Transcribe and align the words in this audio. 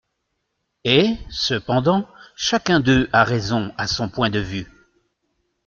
Et, 0.83 1.15
cependant, 1.29 2.09
chacun 2.35 2.79
d’eux 2.79 3.07
a 3.13 3.23
raison 3.23 3.71
à 3.77 3.85
son 3.85 4.09
point 4.09 4.31
de 4.31 4.39
vue. 4.39 4.65